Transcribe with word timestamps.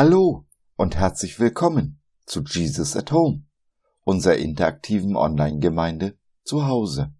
Hallo 0.00 0.46
und 0.76 0.94
herzlich 0.94 1.40
willkommen 1.40 2.00
zu 2.24 2.44
Jesus 2.44 2.94
at 2.94 3.10
Home, 3.10 3.42
unserer 4.04 4.36
interaktiven 4.36 5.16
Online-Gemeinde 5.16 6.16
zu 6.44 6.68
Hause. 6.68 7.12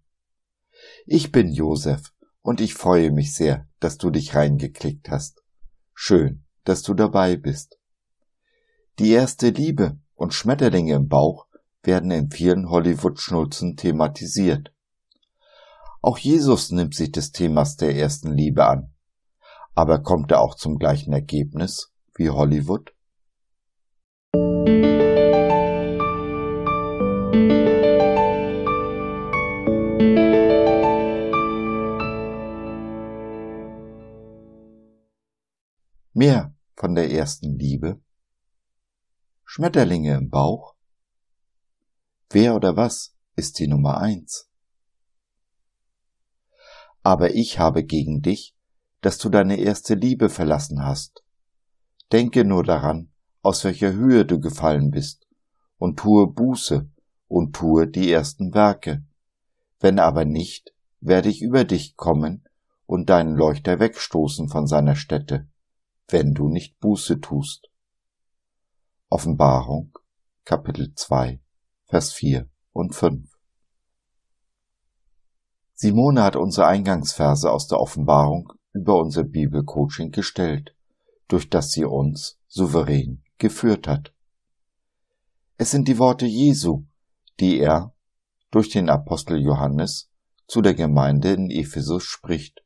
Ich 1.05 1.33
bin 1.33 1.51
Josef 1.51 2.13
und 2.41 2.61
ich 2.61 2.75
freue 2.75 3.11
mich 3.11 3.35
sehr, 3.35 3.67
dass 3.81 3.97
du 3.97 4.11
dich 4.11 4.33
reingeklickt 4.33 5.09
hast. 5.09 5.43
Schön, 5.93 6.45
dass 6.63 6.81
du 6.81 6.93
dabei 6.93 7.35
bist. 7.35 7.77
Die 8.97 9.11
erste 9.11 9.49
Liebe 9.49 9.99
und 10.15 10.33
Schmetterlinge 10.33 10.93
im 10.93 11.09
Bauch 11.09 11.47
werden 11.83 12.11
in 12.11 12.31
vielen 12.31 12.69
Hollywood-Schnulzen 12.69 13.75
thematisiert. 13.75 14.73
Auch 16.01 16.17
Jesus 16.17 16.71
nimmt 16.71 16.95
sich 16.95 17.11
des 17.11 17.33
Themas 17.33 17.75
der 17.75 17.93
ersten 17.97 18.31
Liebe 18.31 18.65
an. 18.65 18.93
Aber 19.75 20.01
kommt 20.01 20.31
er 20.31 20.39
auch 20.39 20.55
zum 20.55 20.77
gleichen 20.77 21.11
Ergebnis 21.11 21.88
wie 22.19 22.29
Hollywood? 22.29 22.93
Mehr 36.13 36.53
von 36.75 36.95
der 36.95 37.09
ersten 37.09 37.57
Liebe? 37.57 38.01
Schmetterlinge 39.45 40.15
im 40.15 40.29
Bauch? 40.29 40.75
Wer 42.29 42.53
oder 42.53 42.75
was 42.75 43.15
ist 43.37 43.59
die 43.59 43.67
Nummer 43.67 43.97
eins? 43.99 44.49
Aber 47.01 47.33
ich 47.33 47.59
habe 47.59 47.85
gegen 47.85 48.21
dich, 48.21 48.57
dass 48.99 49.17
du 49.17 49.29
deine 49.29 49.55
erste 49.55 49.95
Liebe 49.95 50.29
verlassen 50.29 50.83
hast. 50.83 51.23
Denke 52.11 52.43
nur 52.43 52.63
daran, 52.63 53.11
aus 53.41 53.63
welcher 53.63 53.93
Höhe 53.93 54.25
du 54.25 54.39
gefallen 54.39 54.91
bist, 54.91 55.27
und 55.77 55.97
tue 55.97 56.27
Buße 56.27 56.89
und 57.27 57.55
tue 57.55 57.87
die 57.87 58.11
ersten 58.11 58.53
Werke. 58.53 59.03
Wenn 59.79 59.99
aber 59.99 60.25
nicht, 60.25 60.73
werde 60.99 61.29
ich 61.29 61.41
über 61.41 61.63
dich 61.63 61.95
kommen 61.95 62.43
und 62.85 63.09
deinen 63.09 63.35
Leuchter 63.35 63.79
wegstoßen 63.79 64.49
von 64.49 64.67
seiner 64.67 64.95
Stätte, 64.95 65.47
wenn 66.07 66.33
du 66.33 66.49
nicht 66.49 66.79
Buße 66.79 67.21
tust. 67.21 67.69
Offenbarung, 69.09 69.97
Kapitel 70.43 70.93
2, 70.95 71.39
Vers 71.85 72.11
4 72.13 72.49
und 72.73 72.95
5. 72.95 73.29
Simone 75.75 76.23
hat 76.23 76.35
unsere 76.35 76.67
Eingangsverse 76.67 77.51
aus 77.51 77.67
der 77.67 77.79
Offenbarung 77.79 78.51
über 78.73 78.99
unser 78.99 79.23
Bibelcoaching 79.23 80.11
gestellt, 80.11 80.75
durch 81.29 81.49
das 81.49 81.71
sie 81.71 81.85
uns 81.85 82.37
souverän 82.47 83.23
geführt 83.37 83.87
hat. 83.87 84.13
Es 85.57 85.71
sind 85.71 85.87
die 85.87 85.97
Worte 85.97 86.25
Jesu, 86.25 86.83
die 87.39 87.59
er 87.59 87.93
durch 88.51 88.69
den 88.69 88.89
Apostel 88.89 89.41
Johannes 89.41 90.09
zu 90.47 90.61
der 90.61 90.73
Gemeinde 90.73 91.31
in 91.33 91.49
Ephesus 91.49 92.03
spricht. 92.03 92.63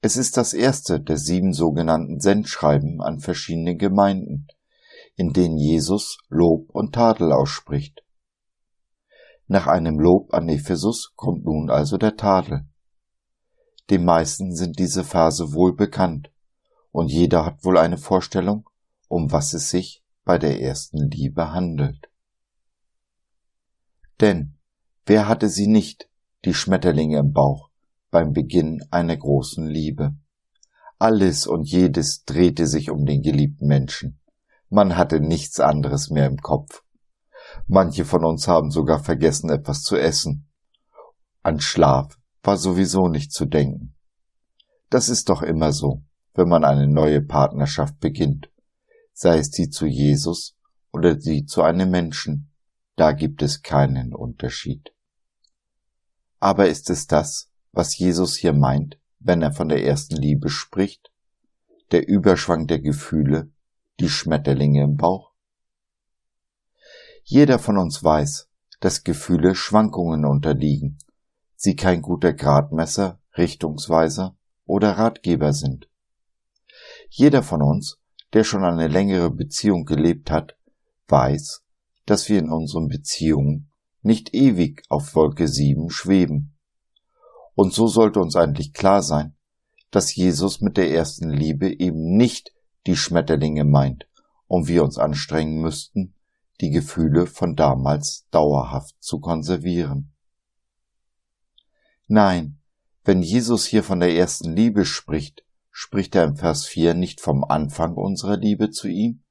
Es 0.00 0.16
ist 0.16 0.36
das 0.36 0.54
erste 0.54 1.00
der 1.00 1.18
sieben 1.18 1.52
sogenannten 1.52 2.20
Sendschreiben 2.20 3.02
an 3.02 3.20
verschiedene 3.20 3.76
Gemeinden, 3.76 4.46
in 5.16 5.32
denen 5.32 5.58
Jesus 5.58 6.18
Lob 6.28 6.70
und 6.70 6.94
Tadel 6.94 7.32
ausspricht. 7.32 8.02
Nach 9.46 9.66
einem 9.66 9.98
Lob 9.98 10.32
an 10.32 10.48
Ephesus 10.48 11.12
kommt 11.16 11.44
nun 11.44 11.70
also 11.70 11.98
der 11.98 12.16
Tadel. 12.16 12.66
Dem 13.90 14.04
meisten 14.04 14.54
sind 14.54 14.78
diese 14.78 15.04
Verse 15.04 15.52
wohl 15.52 15.74
bekannt, 15.74 16.30
und 16.98 17.12
jeder 17.12 17.46
hat 17.46 17.64
wohl 17.64 17.78
eine 17.78 17.96
Vorstellung, 17.96 18.68
um 19.06 19.30
was 19.30 19.54
es 19.54 19.70
sich 19.70 20.02
bei 20.24 20.36
der 20.36 20.60
ersten 20.60 21.08
Liebe 21.08 21.52
handelt. 21.52 22.10
Denn 24.20 24.58
wer 25.06 25.28
hatte 25.28 25.48
sie 25.48 25.68
nicht, 25.68 26.10
die 26.44 26.54
Schmetterlinge 26.54 27.18
im 27.18 27.32
Bauch, 27.32 27.70
beim 28.10 28.32
Beginn 28.32 28.84
einer 28.90 29.16
großen 29.16 29.64
Liebe? 29.64 30.16
Alles 30.98 31.46
und 31.46 31.70
jedes 31.70 32.24
drehte 32.24 32.66
sich 32.66 32.90
um 32.90 33.06
den 33.06 33.22
geliebten 33.22 33.68
Menschen. 33.68 34.18
Man 34.68 34.96
hatte 34.96 35.20
nichts 35.20 35.60
anderes 35.60 36.10
mehr 36.10 36.26
im 36.26 36.38
Kopf. 36.38 36.82
Manche 37.68 38.06
von 38.06 38.24
uns 38.24 38.48
haben 38.48 38.72
sogar 38.72 39.04
vergessen, 39.04 39.50
etwas 39.50 39.84
zu 39.84 39.96
essen. 39.96 40.48
An 41.44 41.60
Schlaf 41.60 42.18
war 42.42 42.56
sowieso 42.56 43.06
nicht 43.06 43.32
zu 43.32 43.46
denken. 43.46 43.94
Das 44.90 45.08
ist 45.08 45.28
doch 45.28 45.42
immer 45.42 45.70
so, 45.70 46.02
wenn 46.38 46.48
man 46.48 46.62
eine 46.62 46.86
neue 46.86 47.20
Partnerschaft 47.20 47.98
beginnt, 47.98 48.48
sei 49.12 49.38
es 49.38 49.50
die 49.50 49.70
zu 49.70 49.86
Jesus 49.86 50.56
oder 50.92 51.16
die 51.16 51.44
zu 51.46 51.62
einem 51.62 51.90
Menschen, 51.90 52.52
da 52.94 53.10
gibt 53.10 53.42
es 53.42 53.62
keinen 53.62 54.14
Unterschied. 54.14 54.94
Aber 56.38 56.68
ist 56.68 56.90
es 56.90 57.08
das, 57.08 57.50
was 57.72 57.98
Jesus 57.98 58.36
hier 58.36 58.52
meint, 58.52 59.00
wenn 59.18 59.42
er 59.42 59.50
von 59.52 59.68
der 59.68 59.84
ersten 59.84 60.14
Liebe 60.14 60.48
spricht? 60.48 61.10
Der 61.90 62.06
Überschwang 62.06 62.68
der 62.68 62.78
Gefühle, 62.78 63.50
die 63.98 64.08
Schmetterlinge 64.08 64.84
im 64.84 64.96
Bauch? 64.96 65.32
Jeder 67.24 67.58
von 67.58 67.78
uns 67.78 68.04
weiß, 68.04 68.48
dass 68.78 69.02
Gefühle 69.02 69.56
Schwankungen 69.56 70.24
unterliegen, 70.24 70.98
sie 71.56 71.74
kein 71.74 72.00
guter 72.00 72.32
Gradmesser, 72.32 73.18
Richtungsweiser 73.36 74.36
oder 74.66 74.92
Ratgeber 74.92 75.52
sind. 75.52 75.88
Jeder 77.08 77.42
von 77.42 77.62
uns, 77.62 77.98
der 78.32 78.44
schon 78.44 78.64
eine 78.64 78.88
längere 78.88 79.30
Beziehung 79.30 79.84
gelebt 79.84 80.30
hat, 80.30 80.56
weiß, 81.08 81.62
dass 82.06 82.28
wir 82.28 82.38
in 82.38 82.50
unseren 82.50 82.88
Beziehungen 82.88 83.70
nicht 84.02 84.34
ewig 84.34 84.82
auf 84.88 85.14
Wolke 85.14 85.48
7 85.48 85.90
schweben. 85.90 86.56
Und 87.54 87.72
so 87.72 87.88
sollte 87.88 88.20
uns 88.20 88.36
eigentlich 88.36 88.72
klar 88.72 89.02
sein, 89.02 89.34
dass 89.90 90.14
Jesus 90.14 90.60
mit 90.60 90.76
der 90.76 90.90
ersten 90.90 91.30
Liebe 91.30 91.80
eben 91.80 92.16
nicht 92.16 92.52
die 92.86 92.96
Schmetterlinge 92.96 93.64
meint 93.64 94.06
und 94.46 94.68
wir 94.68 94.84
uns 94.84 94.98
anstrengen 94.98 95.60
müssten, 95.60 96.14
die 96.60 96.70
Gefühle 96.70 97.26
von 97.26 97.56
damals 97.56 98.26
dauerhaft 98.30 98.96
zu 99.00 99.20
konservieren. 99.20 100.12
Nein, 102.06 102.58
wenn 103.04 103.22
Jesus 103.22 103.66
hier 103.66 103.82
von 103.82 104.00
der 104.00 104.14
ersten 104.14 104.52
Liebe 104.52 104.84
spricht, 104.84 105.44
spricht 105.80 106.16
er 106.16 106.24
im 106.24 106.34
Vers 106.34 106.66
4 106.66 106.94
nicht 106.94 107.20
vom 107.20 107.44
Anfang 107.44 107.94
unserer 107.94 108.36
Liebe 108.36 108.70
zu 108.70 108.88
ihm, 108.88 109.22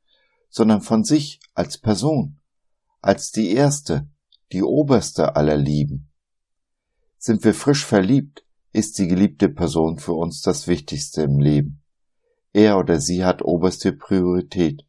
sondern 0.50 0.80
von 0.80 1.04
sich 1.04 1.42
als 1.54 1.78
Person, 1.78 2.40
als 3.02 3.32
die 3.32 3.52
erste, 3.52 4.08
die 4.54 4.64
oberste 4.64 5.36
aller 5.36 5.58
Lieben. 5.58 6.10
Sind 7.18 7.44
wir 7.44 7.54
frisch 7.54 7.86
verliebt, 7.86 8.46
ist 8.72 8.98
die 8.98 9.10
geliebte 9.10 9.50
Person 9.50 9.98
für 9.98 10.14
uns 10.14 10.42
das 10.42 10.70
Wichtigste 10.70 11.24
im 11.24 11.38
Leben. 11.38 11.84
Er 12.54 12.78
oder 12.78 13.02
sie 13.02 13.26
hat 13.26 13.42
oberste 13.42 13.92
Priorität. 13.92 14.86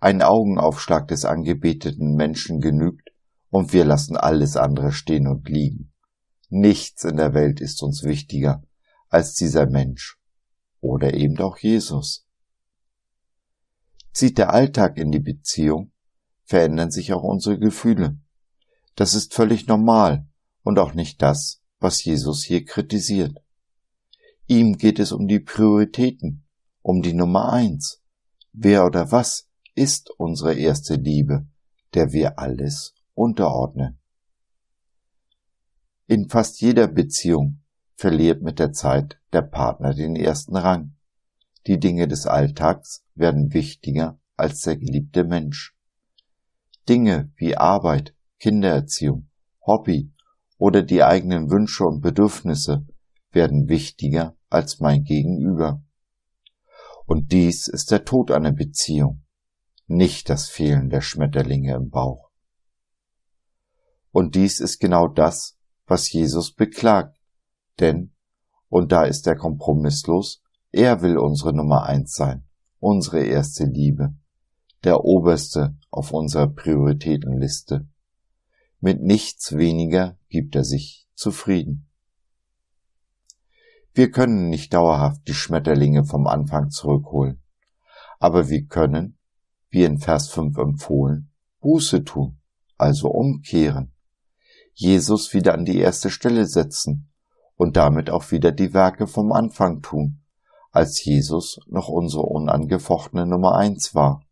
Ein 0.00 0.22
Augenaufschlag 0.22 1.06
des 1.06 1.26
angebeteten 1.26 2.14
Menschen 2.14 2.60
genügt, 2.60 3.10
und 3.50 3.74
wir 3.74 3.84
lassen 3.84 4.16
alles 4.16 4.56
andere 4.56 4.92
stehen 4.92 5.26
und 5.26 5.50
liegen. 5.50 5.92
Nichts 6.48 7.04
in 7.04 7.18
der 7.18 7.34
Welt 7.34 7.60
ist 7.60 7.82
uns 7.82 8.04
wichtiger 8.04 8.62
als 9.10 9.34
dieser 9.34 9.66
Mensch 9.66 10.18
oder 10.82 11.14
eben 11.14 11.38
auch 11.38 11.56
Jesus. 11.56 12.26
Zieht 14.12 14.36
der 14.36 14.52
Alltag 14.52 14.98
in 14.98 15.10
die 15.10 15.20
Beziehung, 15.20 15.92
verändern 16.44 16.90
sich 16.90 17.14
auch 17.14 17.22
unsere 17.22 17.58
Gefühle. 17.58 18.18
Das 18.94 19.14
ist 19.14 19.32
völlig 19.32 19.66
normal 19.66 20.26
und 20.62 20.78
auch 20.78 20.92
nicht 20.92 21.22
das, 21.22 21.62
was 21.78 22.04
Jesus 22.04 22.44
hier 22.44 22.66
kritisiert. 22.66 23.38
Ihm 24.46 24.76
geht 24.76 24.98
es 24.98 25.12
um 25.12 25.28
die 25.28 25.40
Prioritäten, 25.40 26.44
um 26.82 27.00
die 27.00 27.14
Nummer 27.14 27.50
eins. 27.52 28.02
Wer 28.52 28.84
oder 28.84 29.10
was 29.10 29.48
ist 29.74 30.10
unsere 30.10 30.54
erste 30.54 30.96
Liebe, 30.96 31.46
der 31.94 32.12
wir 32.12 32.38
alles 32.38 32.94
unterordnen. 33.14 33.98
In 36.06 36.28
fast 36.28 36.60
jeder 36.60 36.88
Beziehung 36.88 37.61
verliert 38.02 38.42
mit 38.42 38.58
der 38.58 38.72
Zeit 38.72 39.20
der 39.32 39.42
Partner 39.42 39.94
den 39.94 40.16
ersten 40.16 40.56
Rang. 40.56 40.96
Die 41.68 41.78
Dinge 41.78 42.08
des 42.08 42.26
Alltags 42.26 43.04
werden 43.14 43.54
wichtiger 43.54 44.18
als 44.36 44.62
der 44.62 44.76
geliebte 44.76 45.22
Mensch. 45.22 45.76
Dinge 46.88 47.30
wie 47.36 47.56
Arbeit, 47.56 48.12
Kindererziehung, 48.40 49.28
Hobby 49.64 50.12
oder 50.58 50.82
die 50.82 51.04
eigenen 51.04 51.48
Wünsche 51.48 51.84
und 51.84 52.00
Bedürfnisse 52.00 52.84
werden 53.30 53.68
wichtiger 53.68 54.36
als 54.50 54.80
mein 54.80 55.04
Gegenüber. 55.04 55.80
Und 57.06 57.30
dies 57.30 57.68
ist 57.68 57.92
der 57.92 58.04
Tod 58.04 58.32
einer 58.32 58.50
Beziehung 58.50 59.22
nicht 59.86 60.28
das 60.28 60.48
Fehlen 60.48 60.90
der 60.90 61.02
Schmetterlinge 61.02 61.76
im 61.76 61.90
Bauch. 61.90 62.32
Und 64.10 64.34
dies 64.34 64.58
ist 64.58 64.80
genau 64.80 65.06
das, 65.06 65.56
was 65.86 66.10
Jesus 66.10 66.52
beklagt, 66.52 67.21
denn, 67.80 68.14
und 68.68 68.92
da 68.92 69.04
ist 69.04 69.26
er 69.26 69.36
kompromisslos, 69.36 70.42
er 70.70 71.02
will 71.02 71.18
unsere 71.18 71.52
Nummer 71.52 71.84
eins 71.84 72.14
sein 72.14 72.46
unsere 72.82 73.22
erste 73.22 73.64
Liebe, 73.64 74.12
der 74.82 75.04
oberste 75.04 75.76
auf 75.92 76.10
unserer 76.10 76.48
Prioritätenliste. 76.48 77.88
Mit 78.80 79.00
nichts 79.00 79.56
weniger 79.56 80.18
gibt 80.28 80.56
er 80.56 80.64
sich 80.64 81.06
zufrieden. 81.14 81.88
Wir 83.94 84.10
können 84.10 84.48
nicht 84.48 84.74
dauerhaft 84.74 85.28
die 85.28 85.34
Schmetterlinge 85.34 86.04
vom 86.04 86.26
Anfang 86.26 86.70
zurückholen, 86.70 87.40
aber 88.18 88.48
wir 88.48 88.66
können, 88.66 89.16
wie 89.70 89.84
in 89.84 89.98
Vers 89.98 90.28
5 90.30 90.58
empfohlen, 90.58 91.30
Buße 91.60 92.02
tun, 92.02 92.40
also 92.78 93.10
umkehren, 93.10 93.94
Jesus 94.74 95.32
wieder 95.34 95.54
an 95.54 95.64
die 95.64 95.78
erste 95.78 96.10
Stelle 96.10 96.46
setzen 96.46 97.11
und 97.62 97.76
damit 97.76 98.10
auch 98.10 98.32
wieder 98.32 98.50
die 98.50 98.74
Werke 98.74 99.06
vom 99.06 99.30
Anfang 99.30 99.82
tun, 99.82 100.20
als 100.72 101.04
Jesus 101.04 101.60
noch 101.68 101.88
unsere 101.88 102.24
unangefochtene 102.24 103.24
Nummer 103.24 103.54
eins 103.54 103.94
war. 103.94 104.26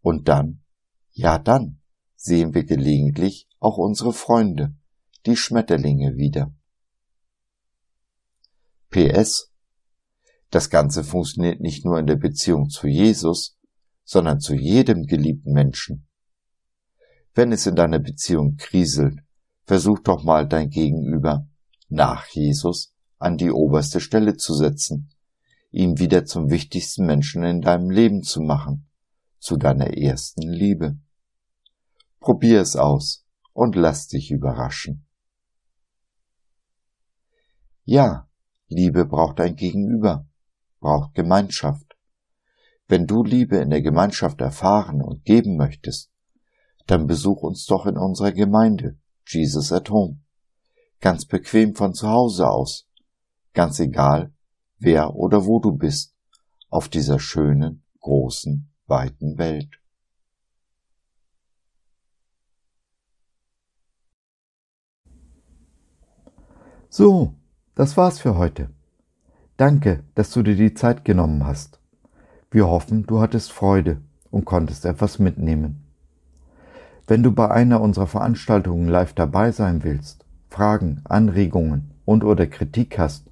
Und 0.00 0.26
dann, 0.26 0.60
ja 1.12 1.38
dann, 1.38 1.80
sehen 2.16 2.52
wir 2.52 2.64
gelegentlich 2.64 3.48
auch 3.60 3.78
unsere 3.78 4.12
Freunde, 4.12 4.74
die 5.24 5.36
Schmetterlinge 5.36 6.16
wieder. 6.16 6.52
PS. 8.90 9.52
Das 10.50 10.68
Ganze 10.68 11.04
funktioniert 11.04 11.60
nicht 11.60 11.84
nur 11.84 11.96
in 12.00 12.08
der 12.08 12.16
Beziehung 12.16 12.70
zu 12.70 12.88
Jesus, 12.88 13.56
sondern 14.02 14.40
zu 14.40 14.56
jedem 14.56 15.06
geliebten 15.06 15.52
Menschen. 15.52 16.08
Wenn 17.34 17.52
es 17.52 17.66
in 17.68 17.76
deiner 17.76 18.00
Beziehung 18.00 18.56
kriselt, 18.56 19.20
versuch 19.62 20.00
doch 20.00 20.24
mal 20.24 20.48
dein 20.48 20.70
Gegenüber 20.70 21.46
nach 21.88 22.26
Jesus 22.26 22.94
an 23.18 23.36
die 23.36 23.50
oberste 23.50 24.00
Stelle 24.00 24.36
zu 24.36 24.54
setzen, 24.54 25.10
ihn 25.70 25.98
wieder 25.98 26.24
zum 26.24 26.50
wichtigsten 26.50 27.06
Menschen 27.06 27.42
in 27.44 27.60
deinem 27.60 27.90
Leben 27.90 28.22
zu 28.22 28.40
machen, 28.40 28.88
zu 29.38 29.56
deiner 29.56 29.96
ersten 29.96 30.42
Liebe. 30.42 30.98
Probier 32.20 32.60
es 32.60 32.76
aus 32.76 33.26
und 33.52 33.76
lass 33.76 34.08
dich 34.08 34.30
überraschen. 34.30 35.06
Ja, 37.84 38.28
Liebe 38.68 39.04
braucht 39.06 39.40
ein 39.40 39.54
Gegenüber, 39.54 40.26
braucht 40.80 41.14
Gemeinschaft. 41.14 41.96
Wenn 42.88 43.06
du 43.06 43.22
Liebe 43.22 43.58
in 43.58 43.70
der 43.70 43.82
Gemeinschaft 43.82 44.40
erfahren 44.40 45.02
und 45.02 45.24
geben 45.24 45.56
möchtest, 45.56 46.10
dann 46.86 47.06
besuch 47.06 47.42
uns 47.42 47.66
doch 47.66 47.86
in 47.86 47.96
unserer 47.96 48.32
Gemeinde, 48.32 48.98
Jesus 49.26 49.72
at 49.72 49.90
Home. 49.90 50.20
Ganz 51.00 51.24
bequem 51.26 51.74
von 51.74 51.94
zu 51.94 52.08
Hause 52.08 52.48
aus. 52.48 52.86
Ganz 53.52 53.80
egal, 53.80 54.32
wer 54.78 55.14
oder 55.14 55.46
wo 55.46 55.60
du 55.60 55.72
bist, 55.72 56.14
auf 56.68 56.88
dieser 56.88 57.18
schönen, 57.18 57.82
großen, 58.00 58.70
weiten 58.86 59.38
Welt. 59.38 59.80
So, 66.88 67.34
das 67.74 67.96
war's 67.96 68.18
für 68.18 68.36
heute. 68.36 68.70
Danke, 69.56 70.04
dass 70.14 70.30
du 70.30 70.42
dir 70.42 70.56
die 70.56 70.74
Zeit 70.74 71.04
genommen 71.04 71.46
hast. 71.46 71.80
Wir 72.50 72.68
hoffen, 72.68 73.06
du 73.06 73.20
hattest 73.20 73.52
Freude 73.52 74.02
und 74.30 74.44
konntest 74.44 74.84
etwas 74.84 75.18
mitnehmen. 75.18 75.86
Wenn 77.06 77.22
du 77.22 77.32
bei 77.32 77.50
einer 77.50 77.80
unserer 77.80 78.06
Veranstaltungen 78.06 78.88
live 78.88 79.14
dabei 79.14 79.50
sein 79.52 79.82
willst, 79.82 80.25
Fragen, 80.48 81.02
Anregungen 81.04 81.90
und 82.04 82.24
oder 82.24 82.46
Kritik 82.46 82.98
hast, 82.98 83.30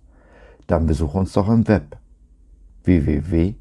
dann 0.67 0.87
besuch 0.87 1.15
uns 1.15 1.33
doch 1.33 1.49
im 1.49 1.67
Web 1.69 1.97
www.gott.biz. 2.85 3.55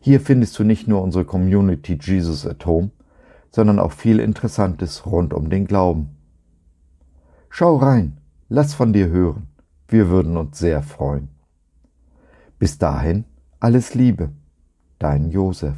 Hier 0.00 0.20
findest 0.20 0.58
du 0.58 0.64
nicht 0.64 0.88
nur 0.88 1.02
unsere 1.02 1.24
Community 1.24 1.98
Jesus 2.00 2.46
at 2.46 2.64
Home, 2.66 2.90
sondern 3.50 3.78
auch 3.78 3.92
viel 3.92 4.18
Interessantes 4.18 5.06
rund 5.06 5.32
um 5.34 5.50
den 5.50 5.66
Glauben. 5.66 6.16
Schau 7.50 7.76
rein, 7.76 8.18
lass 8.48 8.74
von 8.74 8.92
dir 8.92 9.08
hören. 9.08 9.46
Wir 9.88 10.08
würden 10.08 10.36
uns 10.36 10.58
sehr 10.58 10.82
freuen. 10.82 11.28
Bis 12.58 12.78
dahin, 12.78 13.24
alles 13.60 13.94
Liebe, 13.94 14.30
dein 14.98 15.30
Josef. 15.30 15.76